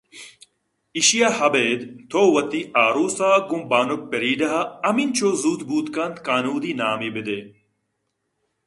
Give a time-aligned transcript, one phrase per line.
[0.97, 6.71] ایشیءَ ابید تو وتی آروس ءَ گوں بانک فریڈا ءَ ہمنچو زوت بوت کنت قانودی
[6.79, 7.41] نامے بہ دئے